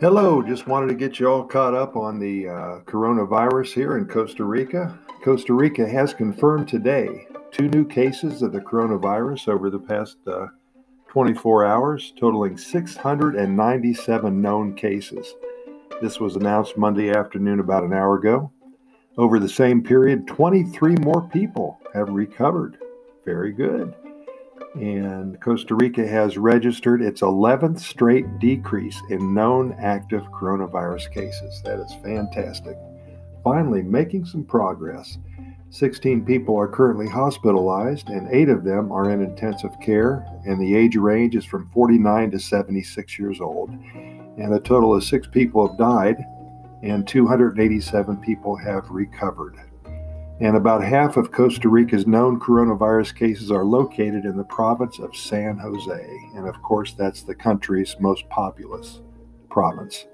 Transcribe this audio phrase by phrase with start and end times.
[0.00, 4.06] Hello, just wanted to get you all caught up on the uh, coronavirus here in
[4.06, 4.98] Costa Rica.
[5.24, 10.48] Costa Rica has confirmed today two new cases of the coronavirus over the past uh,
[11.08, 15.34] 24 hours, totaling 697 known cases.
[16.02, 18.52] This was announced Monday afternoon about an hour ago.
[19.16, 22.76] Over the same period, 23 more people have recovered.
[23.24, 23.94] Very good
[24.74, 31.60] and Costa Rica has registered its 11th straight decrease in known active coronavirus cases.
[31.64, 32.76] That is fantastic.
[33.42, 35.18] Finally, making some progress.
[35.70, 40.74] 16 people are currently hospitalized, and eight of them are in intensive care, and the
[40.74, 43.70] age range is from 49 to 76 years old.
[43.70, 46.16] And a total of six people have died,
[46.82, 49.56] and 287 people have recovered
[50.40, 55.16] and about half of Costa Rica's known coronavirus cases are located in the province of
[55.16, 56.30] San Jose.
[56.36, 59.00] And of course, that's the country's most populous
[59.50, 60.06] province.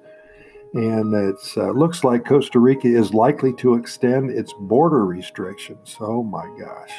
[0.72, 5.96] And it uh, looks like Costa Rica is likely to extend its border restrictions.
[6.00, 6.92] Oh my gosh.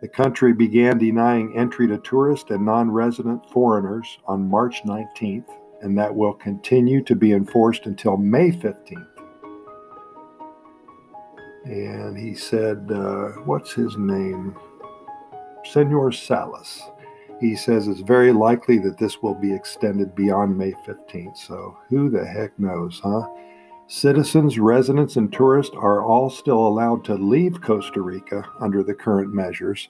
[0.00, 5.48] The country began denying entry to tourist and non resident foreigners on March 19th,
[5.80, 9.11] and that will continue to be enforced until May 15th
[11.64, 14.56] and he said, uh, What's his name?
[15.64, 16.82] Senor Salas.
[17.40, 21.36] He says it's very likely that this will be extended beyond May 15th.
[21.36, 23.26] So who the heck knows, huh?
[23.88, 29.34] Citizens, residents, and tourists are all still allowed to leave Costa Rica under the current
[29.34, 29.88] measures.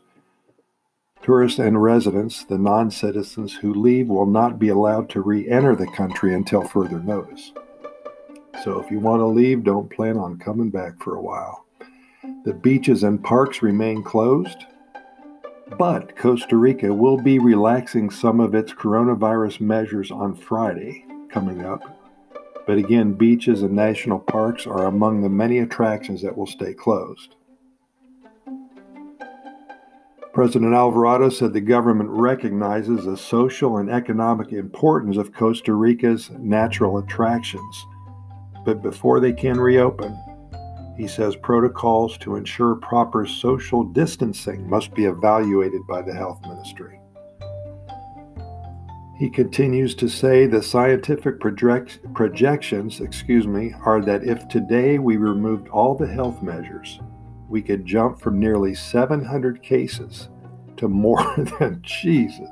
[1.22, 5.76] Tourists and residents, the non citizens who leave, will not be allowed to re enter
[5.76, 7.52] the country until further notice.
[8.62, 11.66] So if you want to leave, don't plan on coming back for a while.
[12.44, 14.66] The beaches and parks remain closed,
[15.76, 21.82] but Costa Rica will be relaxing some of its coronavirus measures on Friday coming up.
[22.64, 27.34] But again, beaches and national parks are among the many attractions that will stay closed.
[30.32, 36.98] President Alvarado said the government recognizes the social and economic importance of Costa Rica's natural
[36.98, 37.86] attractions
[38.64, 40.18] but before they can reopen,
[40.96, 47.00] he says protocols to ensure proper social distancing must be evaluated by the health ministry.
[49.18, 55.16] He continues to say the scientific project, projections, excuse me, are that if today we
[55.16, 56.98] removed all the health measures,
[57.48, 60.28] we could jump from nearly 700 cases
[60.76, 61.22] to more
[61.60, 62.48] than Jesus,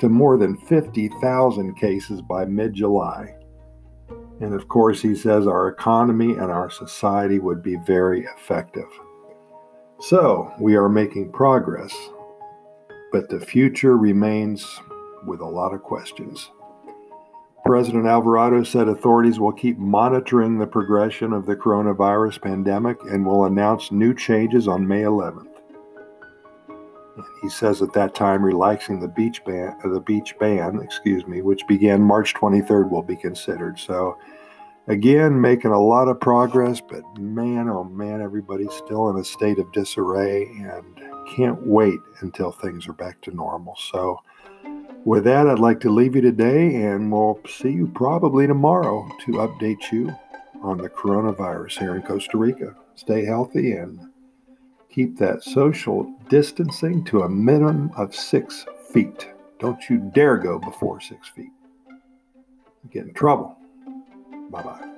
[0.00, 3.34] to more than 50,000 cases by mid-July.
[4.40, 8.88] And of course, he says our economy and our society would be very effective.
[10.00, 11.94] So we are making progress,
[13.12, 14.80] but the future remains
[15.26, 16.50] with a lot of questions.
[17.64, 23.44] President Alvarado said authorities will keep monitoring the progression of the coronavirus pandemic and will
[23.44, 25.51] announce new changes on May 11th.
[27.16, 31.42] And he says at that time relaxing the beach ban, the beach ban, excuse me,
[31.42, 33.78] which began March 23rd, will be considered.
[33.78, 34.16] So
[34.88, 39.60] Again, making a lot of progress, but man, oh man, everybody's still in a state
[39.60, 41.00] of disarray and
[41.36, 43.76] can't wait until things are back to normal.
[43.92, 44.18] So,
[45.04, 49.32] with that, I'd like to leave you today, and we'll see you probably tomorrow to
[49.32, 50.12] update you
[50.62, 52.74] on the coronavirus here in Costa Rica.
[52.96, 54.11] Stay healthy and
[54.92, 59.28] keep that social distancing to a minimum of six feet.
[59.58, 61.50] Don't you dare go before six feet.
[61.88, 63.56] You get in trouble.
[64.50, 64.91] Bye bye.